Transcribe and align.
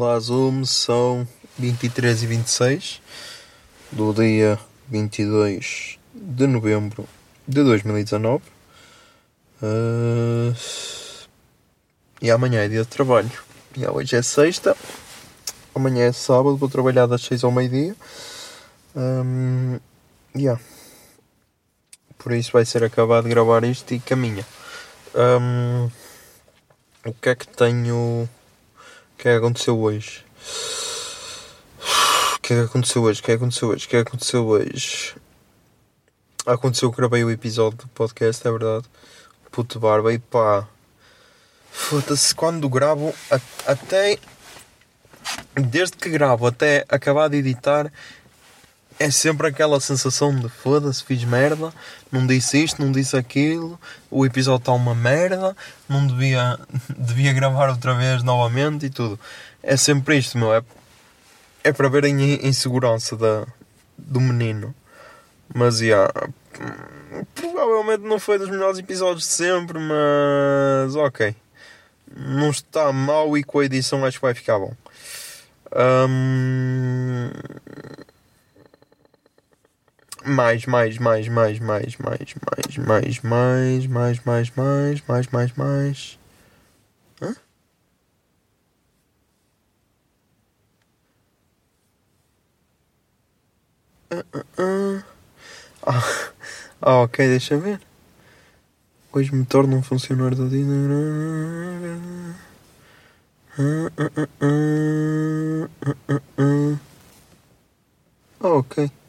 Olá 0.00 0.16
Zoom, 0.20 0.64
são 0.64 1.26
23 1.58 2.22
e 2.22 2.26
26 2.28 3.02
do 3.90 4.14
dia 4.14 4.56
22 4.88 5.98
de 6.14 6.46
novembro 6.46 7.04
de 7.48 7.64
2019 7.64 8.44
Ah, 9.60 10.54
e 12.22 12.30
amanhã 12.30 12.60
é 12.60 12.68
dia 12.68 12.82
de 12.82 12.86
trabalho. 12.86 13.28
E 13.76 13.84
hoje 13.88 14.14
é 14.14 14.22
sexta, 14.22 14.76
amanhã 15.74 16.04
é 16.04 16.12
sábado, 16.12 16.56
vou 16.56 16.68
trabalhar 16.68 17.06
das 17.06 17.22
6 17.22 17.42
ao 17.42 17.50
meio-dia. 17.50 17.96
Um, 18.94 19.80
yeah. 20.36 20.62
Por 22.16 22.30
isso 22.34 22.52
vai 22.52 22.64
ser 22.64 22.84
acabado 22.84 23.24
de 23.24 23.30
gravar 23.30 23.64
isto 23.64 23.92
e 23.92 23.98
caminha. 23.98 24.46
Um, 25.12 25.90
o 27.04 27.12
que 27.14 27.30
é 27.30 27.34
que 27.34 27.48
tenho. 27.48 28.28
O 29.18 29.20
que 29.20 29.28
é 29.28 29.32
que 29.32 29.38
aconteceu 29.38 29.76
hoje? 29.76 30.24
O 32.36 32.40
que 32.40 32.54
é 32.54 32.56
que 32.56 32.62
aconteceu 32.62 33.02
hoje? 33.02 33.20
O 33.20 33.24
que 33.24 33.32
é 33.32 33.34
que 33.34 33.42
aconteceu 33.42 33.68
hoje? 33.68 33.84
O 33.84 33.88
que 33.88 33.96
é 33.96 34.04
que 34.04 34.08
aconteceu 34.08 34.46
hoje? 34.46 35.16
Aconteceu 36.46 36.90
que 36.92 36.98
gravei 36.98 37.24
o 37.24 37.30
episódio 37.32 37.78
do 37.78 37.88
podcast, 37.88 38.46
é 38.46 38.50
verdade. 38.52 38.84
Puto 39.50 39.80
barba 39.80 40.14
e 40.14 40.20
pá. 40.20 40.68
Foda-se, 41.72 42.32
quando 42.32 42.68
gravo, 42.68 43.12
até. 43.66 44.18
Desde 45.52 45.96
que 45.96 46.10
gravo 46.10 46.46
até 46.46 46.84
acabar 46.88 47.28
de 47.28 47.38
editar, 47.38 47.92
é 48.98 49.10
sempre 49.10 49.46
aquela 49.46 49.80
sensação 49.80 50.34
de 50.34 50.48
foda-se, 50.48 51.04
fiz 51.04 51.22
merda, 51.24 51.72
não 52.10 52.26
disse 52.26 52.62
isto, 52.64 52.82
não 52.84 52.90
disse 52.90 53.16
aquilo, 53.16 53.78
o 54.10 54.26
episódio 54.26 54.58
está 54.62 54.72
uma 54.72 54.94
merda, 54.94 55.56
não 55.88 56.06
devia, 56.06 56.58
devia 56.96 57.32
gravar 57.32 57.70
outra 57.70 57.94
vez 57.94 58.22
novamente 58.22 58.86
e 58.86 58.90
tudo. 58.90 59.18
É 59.62 59.76
sempre 59.76 60.18
isto, 60.18 60.36
meu. 60.38 60.52
É, 60.54 60.62
é 61.64 61.72
para 61.72 61.88
ver 61.88 62.04
a 62.04 62.08
in- 62.08 62.40
insegurança 62.46 63.16
da, 63.16 63.46
do 63.96 64.20
menino. 64.20 64.74
Mas, 65.54 65.78
já. 65.78 66.10
provavelmente 67.34 68.02
não 68.02 68.18
foi 68.18 68.38
dos 68.38 68.50
melhores 68.50 68.78
episódios 68.78 69.24
de 69.24 69.32
sempre, 69.32 69.78
mas. 69.78 70.94
ok. 70.94 71.34
Não 72.16 72.50
está 72.50 72.92
mal 72.92 73.36
e 73.36 73.44
com 73.44 73.60
a 73.60 73.64
edição 73.64 74.04
acho 74.04 74.18
que 74.18 74.22
vai 74.22 74.34
ficar 74.34 74.58
bom. 74.58 74.72
Hum, 75.76 77.30
mais, 80.28 80.66
mais, 80.66 80.98
mais, 80.98 81.28
mais, 81.28 81.58
mais, 81.60 81.96
mais, 81.98 81.98
mais, 81.98 82.26
mais, 82.78 83.18
mais, 83.22 83.88
mais, 83.88 84.18
mais, 84.26 84.50
mais, 84.56 85.02
mais, 85.08 85.28
mais, 85.32 85.52
mais. 85.56 86.18
Ah, 94.10 94.22
ah, 94.32 94.44
ah. 94.58 95.02
Ah, 95.86 96.04
ah, 96.82 97.02
ok, 97.02 97.16
deixa 97.18 97.56
ver. 97.56 97.80
Hoje 99.12 99.32
me 99.34 99.44
torno 99.44 99.76
um 99.76 99.82
funcionário 99.82 100.36
do 100.36 100.48
dia. 100.48 100.64
Ah, 103.58 103.90
ah, 103.98 104.10
ah, 104.16 104.28
ah, 104.42 105.68
ah, 105.86 105.96
ah, 106.08 106.22
ah. 106.38 106.78
Ah, 108.40 108.48
ok 108.48 109.07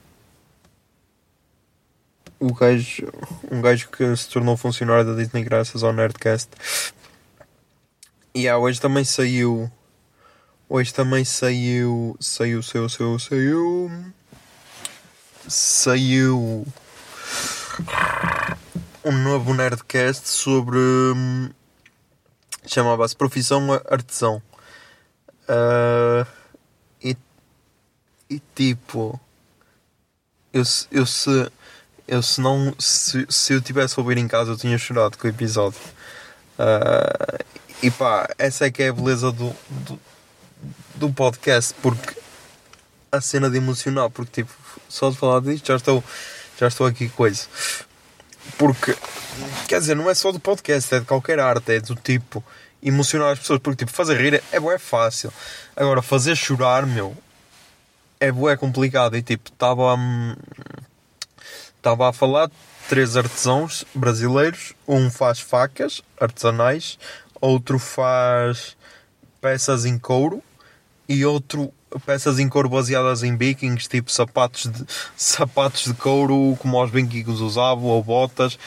o 2.40 2.54
gajo, 2.54 3.12
um 3.52 3.62
gajo 3.62 3.90
que 3.90 4.16
se 4.16 4.30
tornou 4.30 4.56
funcionário 4.56 5.06
da 5.06 5.16
Disney 5.16 5.44
graças 5.44 5.84
ao 5.84 5.92
Nerdcast. 5.92 6.50
E 8.34 8.42
yeah, 8.42 8.58
hoje 8.62 8.80
também 8.80 9.04
saiu. 9.04 9.70
Hoje 10.68 10.94
também 10.94 11.26
saiu. 11.26 12.16
Saiu, 12.20 12.64
saiu, 12.64 12.88
saiu, 12.88 13.20
saiu. 13.20 13.92
Saiu. 15.48 16.66
Um 19.04 19.12
novo 19.12 19.54
Nerdcast 19.54 20.30
sobre. 20.30 20.78
hum, 20.78 21.50
Chamava-se 22.66 23.16
Profissão 23.16 23.74
Artesão. 23.90 24.42
Ah, 25.48 26.28
e, 27.04 27.18
e 28.30 28.40
tipo. 28.54 29.20
Eu, 30.54 30.64
eu 30.92 31.06
se. 31.06 31.52
Eu 32.10 32.24
se 32.24 32.42
não. 32.42 32.74
Se, 32.80 33.24
se 33.30 33.54
eu 33.54 33.62
tivesse 33.62 33.94
a 34.00 34.02
ouvir 34.02 34.18
em 34.18 34.28
casa 34.28 34.52
eu 34.52 34.58
tinha 34.58 34.78
chorado 34.80 35.16
com 35.16 35.28
o 35.28 35.30
episódio. 35.30 35.80
Ah, 36.58 37.38
e 37.84 37.92
pá, 37.92 38.28
essa 38.40 38.66
é 38.66 38.72
que 38.72 38.82
é 38.82 38.90
a 38.90 38.94
beleza 38.94 39.32
do, 39.32 39.56
do, 39.70 40.00
do 40.96 41.14
podcast, 41.14 41.74
porque 41.84 42.20
a 43.12 43.22
cena 43.22 43.48
de 43.48 43.58
emocional, 43.58 44.10
porque 44.10 44.42
tipo, 44.42 44.54
só 44.90 45.12
de 45.12 45.18
falar 45.18 45.40
disto 45.42 45.68
já 45.68 45.76
estou, 45.76 46.04
já 46.60 46.68
estou 46.68 46.88
aqui 46.88 47.10
coisa. 47.10 47.46
Porque, 48.58 48.98
quer 49.68 49.80
dizer, 49.80 49.96
não 49.96 50.10
é 50.10 50.16
só 50.16 50.32
do 50.32 50.40
podcast, 50.40 50.96
é 50.96 51.00
de 51.00 51.06
qualquer 51.06 51.40
arte, 51.40 51.76
é 51.76 51.80
do 51.80 51.96
tipo 51.96 52.44
emocionar 52.82 53.34
as 53.34 53.40
pessoas, 53.40 53.60
porque 53.60 53.86
tipo, 53.86 53.96
fazer 53.96 54.18
rir 54.18 54.44
é 54.52 54.60
bué 54.60 54.80
fácil. 54.80 55.32
Agora, 55.76 56.02
fazer 56.02 56.36
chorar, 56.36 56.88
meu, 56.88 57.16
é 58.20 58.32
bué 58.32 58.58
complicado. 58.58 59.16
E 59.16 59.22
tipo, 59.22 59.50
estava. 59.50 59.96
Estava 61.80 62.10
a 62.10 62.14
falar 62.14 62.48
de 62.48 62.54
três 62.88 63.18
artesãos 63.18 63.86
brasileiros. 63.96 64.74
Um 64.88 65.10
faz 65.10 65.40
facas 65.40 66.02
artesanais, 66.20 67.00
outro 67.42 67.80
faz 67.80 68.78
peças 69.42 69.86
em 69.86 69.98
couro 69.98 70.44
e 71.08 71.26
outro 71.26 71.74
peças 72.06 72.38
em 72.38 72.48
couro 72.48 72.70
baseadas 72.70 73.24
em 73.24 73.36
vikings, 73.36 73.90
tipo 73.90 74.12
sapatos 74.12 74.70
de, 74.72 74.86
sapatos 75.18 75.86
de 75.86 75.94
couro 75.96 76.56
como 76.60 76.84
os 76.84 76.92
vikings 76.92 77.42
usavam, 77.42 77.86
ou 77.86 78.04
botas, 78.04 78.60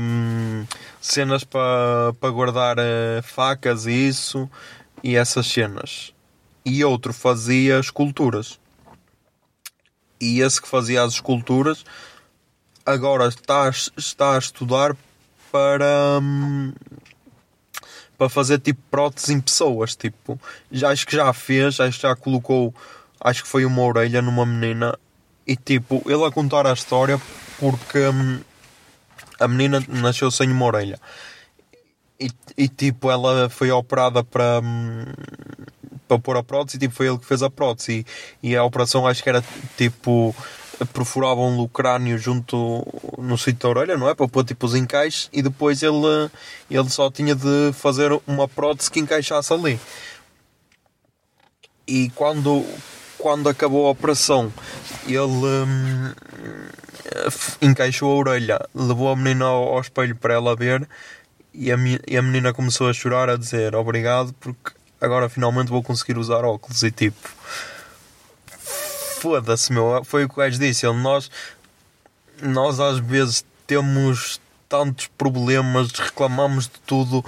hum, 0.00 0.64
cenas 1.00 1.44
para 1.44 2.12
pa 2.20 2.30
guardar 2.30 2.76
eh, 2.78 3.22
facas 3.22 3.86
e 3.86 4.08
isso, 4.08 4.50
e 5.04 5.14
essas 5.14 5.46
cenas. 5.46 6.12
E 6.64 6.84
outro 6.84 7.12
fazia 7.12 7.78
esculturas. 7.78 8.58
E 10.20 10.40
esse 10.40 10.60
que 10.60 10.66
fazia 10.66 11.04
as 11.04 11.14
esculturas 11.14 11.84
agora 12.92 13.28
está, 13.28 13.70
está 13.96 14.34
a 14.34 14.38
estudar 14.38 14.96
para 15.50 16.18
hum, 16.22 16.72
para 18.16 18.28
fazer 18.28 18.58
tipo 18.58 18.80
próteses 18.90 19.30
em 19.30 19.40
pessoas 19.40 19.94
tipo 19.94 20.40
já 20.70 20.90
acho 20.90 21.06
que 21.06 21.16
já 21.16 21.32
fez 21.32 21.80
acho 21.80 21.98
que 21.98 22.06
já 22.06 22.16
colocou 22.16 22.74
acho 23.20 23.42
que 23.42 23.48
foi 23.48 23.64
uma 23.64 23.82
orelha 23.82 24.20
numa 24.20 24.44
menina 24.44 24.98
e 25.46 25.56
tipo 25.56 26.02
ele 26.06 26.24
a 26.24 26.30
contar 26.30 26.66
a 26.66 26.72
história 26.72 27.20
porque 27.58 27.98
hum, 27.98 28.40
a 29.38 29.46
menina 29.46 29.82
nasceu 29.88 30.30
sem 30.30 30.50
uma 30.50 30.66
orelha. 30.66 30.98
E, 32.20 32.30
e 32.56 32.68
tipo 32.68 33.10
ela 33.10 33.48
foi 33.48 33.70
operada 33.70 34.24
para 34.24 34.60
hum, 34.62 35.04
para 36.08 36.18
pôr 36.18 36.36
a 36.36 36.42
prótese 36.42 36.78
e 36.78 36.80
tipo, 36.80 36.94
foi 36.94 37.06
ele 37.06 37.18
que 37.18 37.26
fez 37.26 37.42
a 37.42 37.50
prótese. 37.50 38.04
E, 38.42 38.50
e 38.50 38.56
a 38.56 38.64
operação 38.64 39.06
acho 39.06 39.22
que 39.22 39.28
era 39.28 39.42
tipo 39.76 40.34
perfuravam-lhe 40.86 41.60
o 41.60 41.68
crânio 41.68 42.18
junto 42.18 42.86
no 43.18 43.36
sítio 43.36 43.60
da 43.60 43.68
orelha, 43.68 43.96
não 43.96 44.08
é? 44.08 44.14
Para 44.14 44.28
pôr 44.28 44.44
tipo 44.44 44.66
os 44.66 44.74
encaixes 44.74 45.28
e 45.32 45.42
depois 45.42 45.82
ele, 45.82 46.30
ele 46.70 46.88
só 46.88 47.10
tinha 47.10 47.34
de 47.34 47.72
fazer 47.72 48.10
uma 48.26 48.48
prótese 48.48 48.90
que 48.90 49.00
encaixasse 49.00 49.52
ali. 49.52 49.78
E 51.86 52.10
quando, 52.10 52.64
quando 53.16 53.48
acabou 53.48 53.86
a 53.86 53.90
operação, 53.90 54.52
ele 55.06 55.24
hum, 55.24 56.12
encaixou 57.62 58.12
a 58.12 58.16
orelha, 58.16 58.68
levou 58.74 59.10
a 59.10 59.16
menina 59.16 59.46
ao, 59.46 59.74
ao 59.74 59.80
espelho 59.80 60.14
para 60.14 60.34
ela 60.34 60.54
ver 60.54 60.86
e 61.54 61.72
a, 61.72 61.76
e 62.06 62.16
a 62.16 62.22
menina 62.22 62.52
começou 62.52 62.88
a 62.88 62.92
chorar, 62.92 63.28
a 63.28 63.36
dizer 63.36 63.74
obrigado 63.74 64.32
porque 64.34 64.72
agora 65.00 65.28
finalmente 65.28 65.70
vou 65.70 65.82
conseguir 65.82 66.18
usar 66.18 66.44
óculos 66.44 66.82
e 66.82 66.90
tipo. 66.90 67.28
Foda-se, 69.20 69.72
meu. 69.72 70.02
Foi 70.04 70.24
o 70.24 70.28
que 70.28 70.34
o 70.34 70.38
gajo 70.38 70.58
disse. 70.58 70.86
Ele, 70.86 70.96
nós, 70.98 71.30
nós 72.42 72.80
às 72.80 72.98
vezes 72.98 73.44
temos 73.66 74.40
tantos 74.68 75.06
problemas, 75.18 75.90
reclamamos 75.92 76.64
de 76.64 76.78
tudo 76.86 77.24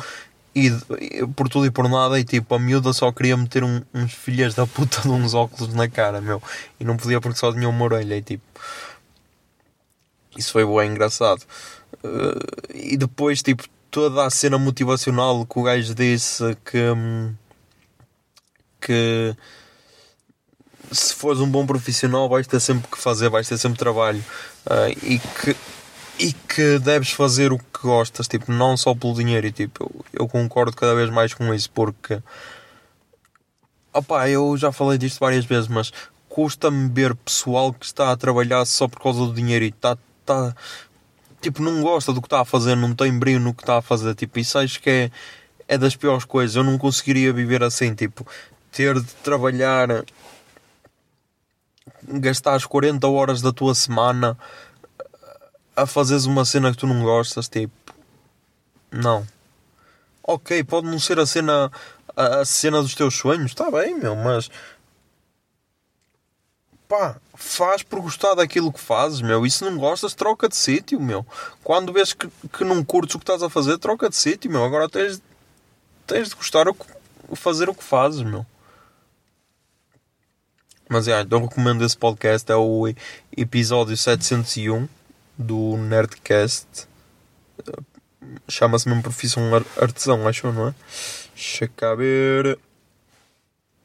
e, 0.55 0.67
e 1.01 1.27
por 1.35 1.49
tudo 1.49 1.67
e 1.67 1.71
por 1.71 1.89
nada. 1.89 2.19
E 2.19 2.25
tipo, 2.25 2.55
a 2.55 2.59
miúda 2.59 2.93
só 2.93 3.11
queria 3.13 3.37
meter 3.37 3.65
um- 3.65 3.83
uns 3.95 4.13
filhas 4.13 4.55
da 4.55 4.67
puta 4.67 5.01
de 5.03 5.09
uns 5.09 5.35
óculos 5.35 5.75
na 5.75 5.89
cara, 5.89 6.21
meu. 6.21 6.43
E 6.79 6.85
não 6.85 6.97
podia 6.97 7.21
porque 7.21 7.39
só 7.39 7.53
tinha 7.53 7.69
uma 7.69 7.85
orelha. 7.85 8.17
E 8.17 8.23
tipo, 8.23 8.43
isso 10.37 10.53
foi 10.53 10.65
bem 10.65 10.91
engraçado. 10.93 11.43
Uh, 12.05 12.73
e 12.75 12.97
depois, 12.97 13.43
tipo, 13.43 13.65
toda 13.91 14.25
a 14.25 14.31
cena 14.31 14.59
motivacional 14.59 15.45
que 15.45 15.59
o 15.59 15.63
gajo 15.63 15.95
disse 15.95 16.57
que. 16.65 16.79
hum, 16.79 17.35
que 18.81 19.37
se 20.91 21.15
fores 21.15 21.41
um 21.41 21.49
bom 21.49 21.67
profissional 21.67 22.29
vais 22.29 22.47
ter 22.47 22.61
sempre 22.61 22.89
que 22.89 22.99
fazer, 22.99 23.29
vais 23.29 23.49
ter 23.49 23.59
sempre 23.59 23.79
trabalho. 23.79 24.25
Ah, 24.67 24.89
e, 24.89 25.19
que, 25.19 25.57
e 26.19 26.33
que 26.33 26.79
deves 26.79 27.11
fazer 27.11 27.53
o 27.53 27.59
que 27.59 27.83
gostas, 27.83 28.29
tipo, 28.29 28.53
não 28.53 28.77
só 28.77 28.95
pelo 28.95 29.15
dinheiro 29.15 29.47
e 29.47 29.53
tipo, 29.53 29.85
eu, 29.85 30.23
eu 30.23 30.29
concordo 30.29 30.77
cada 30.77 30.95
vez 30.95 31.11
mais 31.11 31.33
com 31.33 31.53
isso 31.55 31.71
porque 31.71 32.21
opá, 33.93 34.29
eu 34.29 34.57
já 34.57 34.73
falei 34.73 34.99
disto 34.99 35.19
várias 35.19 35.45
vezes, 35.45 35.69
mas 35.69 35.93
custa-me 36.29 36.89
ver 36.89 37.15
pessoal 37.17 37.73
que 37.73 37.87
está 37.87 38.13
a 38.13 38.17
trabalhar 38.17 38.65
só 38.65 38.87
por 38.87 39.01
causa 39.03 39.21
do 39.21 39.35
dinheiro 39.35 39.65
e 39.65 39.69
está, 39.69 39.97
está 40.21 40.55
tipo, 41.41 41.63
não 41.63 41.83
gosta 41.83 42.13
do 42.13 42.21
que 42.21 42.27
está 42.27 42.41
a 42.41 42.45
fazer, 42.45 42.77
não 42.77 42.95
tem 42.95 43.17
brilho 43.19 43.41
no 43.41 43.55
que 43.55 43.63
está 43.63 43.79
a 43.79 43.83
fazer, 43.83 44.15
tipo, 44.15 44.39
isso 44.39 44.59
acho 44.59 44.81
que 44.81 44.91
é, 44.91 45.11
é 45.67 45.79
das 45.79 45.97
piores 45.97 46.25
coisas, 46.25 46.57
eu 46.57 46.65
não 46.65 46.79
conseguiria 46.79 47.33
viver 47.33 47.63
assim, 47.63 47.95
tipo, 47.95 48.27
ter 48.71 48.95
de 49.01 49.13
trabalhar 49.23 50.05
gastares 52.19 52.67
40 52.67 53.07
horas 53.09 53.41
da 53.41 53.53
tua 53.53 53.75
semana 53.75 54.37
a 55.77 55.87
fazeres 55.87 56.25
uma 56.25 56.45
cena 56.45 56.71
que 56.71 56.79
tu 56.79 56.87
não 56.87 57.03
gostas, 57.03 57.49
tipo, 57.49 57.73
não. 58.91 59.27
Ok, 60.23 60.62
pode 60.65 60.87
não 60.87 60.99
ser 60.99 61.19
a 61.19 61.27
cena 61.27 61.71
a, 62.17 62.41
a 62.41 62.45
cena 62.45 62.83
dos 62.83 62.95
teus 62.95 63.15
sonhos, 63.15 63.53
está 63.53 63.71
bem, 63.71 63.95
meu, 63.99 64.15
mas 64.15 64.51
pá, 66.89 67.17
faz 67.35 67.83
por 67.85 68.01
gostar 68.01 68.35
daquilo 68.35 68.73
que 68.73 68.81
fazes, 68.81 69.21
meu. 69.21 69.47
E 69.47 69.51
se 69.51 69.65
não 69.65 69.79
gostas, 69.79 70.13
troca 70.13 70.49
de 70.49 70.56
sítio, 70.56 71.01
meu. 71.01 71.25
Quando 71.63 71.93
vês 71.93 72.13
que, 72.13 72.29
que 72.53 72.65
não 72.65 72.85
curtes 72.85 73.15
o 73.15 73.19
que 73.19 73.23
estás 73.23 73.43
a 73.43 73.49
fazer, 73.49 73.79
troca 73.79 74.09
de 74.11 74.17
sítio, 74.17 74.51
meu. 74.51 74.65
Agora 74.65 74.89
tens, 74.89 75.23
tens 76.06 76.31
de 76.31 76.35
gostar 76.35 76.67
o 76.69 77.37
fazer 77.37 77.69
o 77.69 77.75
que 77.75 77.85
fazes, 77.85 78.23
meu. 78.23 78.45
Mas 80.91 81.07
é, 81.07 81.21
então 81.21 81.41
recomendo 81.47 81.85
esse 81.85 81.97
podcast. 81.97 82.51
É 82.51 82.57
o 82.57 82.93
episódio 83.37 83.97
701 83.97 84.89
do 85.39 85.77
Nerdcast. 85.77 86.67
Chama-se 88.49 88.89
mesmo 88.89 89.01
Profissão 89.03 89.55
Ar- 89.55 89.65
Artesão, 89.81 90.27
acho, 90.27 90.51
não 90.51 90.69
é? 90.69 90.75
Deixa 91.33 91.69
cá 91.69 91.95
ver. 91.95 92.59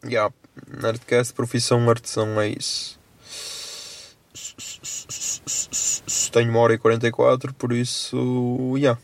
Yeah, 0.03 0.33
Nerdcast 0.81 1.33
Profissão 1.33 1.87
Artesão, 1.87 2.41
é 2.41 2.49
isso. 2.49 2.99
Tenho 6.31 6.49
uma 6.49 6.59
hora 6.59 6.73
e 6.73 6.77
44, 6.79 7.53
por 7.53 7.71
isso. 7.71 8.73
Yeah. 8.77 8.99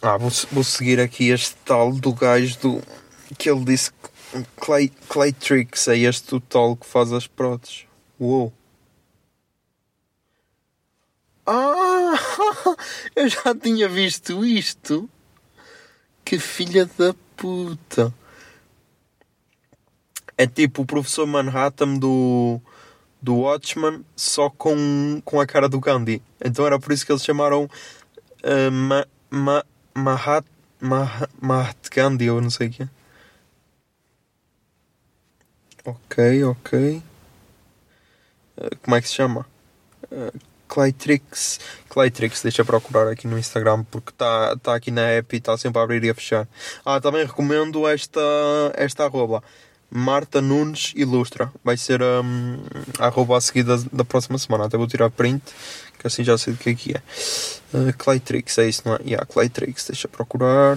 Ah, 0.00 0.16
vou, 0.16 0.30
vou 0.50 0.64
seguir 0.64 0.98
aqui 0.98 1.28
este 1.28 1.54
tal 1.64 1.92
do 1.92 2.12
gajo 2.14 2.58
do. 2.60 2.82
que 3.36 3.50
ele 3.50 3.64
disse 3.64 3.90
que 3.90 4.07
Clay, 4.56 4.92
Claytrix 5.08 5.88
é 5.88 5.98
este 5.98 6.34
o 6.34 6.40
tal 6.40 6.76
que 6.76 6.86
faz 6.86 7.12
as 7.12 7.26
próteses. 7.26 7.86
Uou! 8.20 8.52
Ah! 11.46 12.14
Eu 13.16 13.28
já 13.28 13.54
tinha 13.54 13.88
visto 13.88 14.44
isto! 14.44 15.08
Que 16.24 16.38
filha 16.38 16.84
da 16.98 17.14
puta! 17.36 18.12
É 20.36 20.46
tipo 20.46 20.82
o 20.82 20.86
professor 20.86 21.26
Manhattan 21.26 21.94
do, 21.94 22.60
do 23.20 23.38
Watchman, 23.38 24.04
só 24.14 24.50
com, 24.50 25.22
com 25.24 25.40
a 25.40 25.46
cara 25.46 25.68
do 25.68 25.80
Gandhi. 25.80 26.22
Então 26.44 26.66
era 26.66 26.78
por 26.78 26.92
isso 26.92 27.04
que 27.04 27.10
eles 27.10 27.24
chamaram 27.24 27.64
uh, 27.64 28.70
Ma, 28.70 29.06
Ma, 29.30 29.64
Mahat, 29.94 30.46
Mahat, 30.80 31.90
Gandhi, 31.90 32.30
ou 32.30 32.40
não 32.42 32.50
sei 32.50 32.68
o 32.68 32.70
que 32.70 32.97
Ok, 35.88 36.44
ok. 36.44 37.02
Uh, 38.58 38.76
como 38.82 38.94
é 38.96 39.00
que 39.00 39.08
se 39.08 39.14
chama? 39.14 39.46
Uh, 40.12 40.38
Claytrix. 40.68 41.58
Claytrix, 41.88 42.42
deixa 42.42 42.60
eu 42.60 42.66
procurar 42.66 43.08
aqui 43.08 43.26
no 43.26 43.38
Instagram 43.38 43.84
porque 43.84 44.10
está 44.10 44.54
tá 44.56 44.74
aqui 44.74 44.90
na 44.90 45.00
app 45.00 45.34
e 45.34 45.38
está 45.38 45.56
sempre 45.56 45.80
a 45.80 45.84
abrir 45.84 46.04
e 46.04 46.10
a 46.10 46.14
fechar. 46.14 46.46
Ah, 46.84 47.00
também 47.00 47.24
recomendo 47.24 47.88
esta, 47.88 48.20
esta 48.74 49.04
arroba. 49.04 49.42
Marta 49.90 50.42
Nunes 50.42 50.92
Ilustra. 50.94 51.50
Vai 51.64 51.78
ser 51.78 52.02
um, 52.02 52.58
a 52.98 53.06
arroba 53.06 53.38
a 53.38 53.40
seguir 53.40 53.62
da, 53.62 53.76
da 53.90 54.04
próxima 54.04 54.36
semana. 54.36 54.66
Até 54.66 54.76
vou 54.76 54.86
tirar 54.86 55.08
print, 55.08 55.42
que 55.98 56.06
assim 56.06 56.22
já 56.22 56.36
sei 56.36 56.52
do 56.52 56.58
que 56.58 56.74
que 56.74 56.92
é. 56.92 57.02
Uh, 57.72 57.96
Claytrix, 57.96 58.58
é 58.58 58.68
isso, 58.68 58.82
não 58.84 58.96
é? 58.96 58.98
Yeah, 59.02 59.24
Claytrix, 59.24 59.86
deixa 59.86 60.06
eu 60.06 60.10
procurar. 60.10 60.76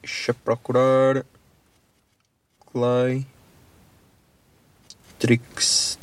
Deixa 0.00 0.30
eu 0.30 0.34
procurar. 0.36 1.26
Clay. 2.72 3.26
Trix. 5.18 5.98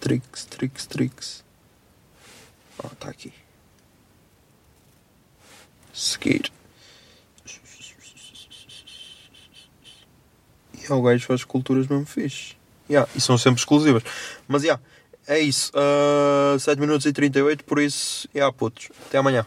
Trix, 0.00 0.44
Trix, 0.46 0.86
Trix. 0.86 1.44
Ah, 2.82 2.90
tá 2.98 3.10
aqui. 3.10 3.32
Seguir. 5.92 6.50
E 10.72 10.78
yeah, 10.78 10.96
o 10.96 11.02
gajo 11.02 11.26
faz 11.26 11.44
culturas 11.44 11.86
mesmo 11.86 12.04
fixe. 12.04 12.56
Yeah, 12.90 13.08
e 13.14 13.20
são 13.20 13.38
sempre 13.38 13.60
exclusivas. 13.60 14.02
Mas 14.48 14.64
yeah, 14.64 14.82
é 15.26 15.38
isso. 15.38 15.72
Uh, 15.74 16.58
7 16.58 16.80
minutos 16.80 17.06
e 17.06 17.12
38, 17.12 17.64
por 17.64 17.78
isso, 17.78 18.28
yeah, 18.34 18.52
putos. 18.52 18.88
Até 19.06 19.18
amanhã. 19.18 19.46